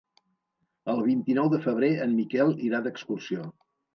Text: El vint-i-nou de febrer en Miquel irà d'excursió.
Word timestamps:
El 0.93 1.01
vint-i-nou 1.07 1.51
de 1.55 1.59
febrer 1.67 1.91
en 2.05 2.17
Miquel 2.21 2.57
irà 2.69 2.83
d'excursió. 2.87 3.45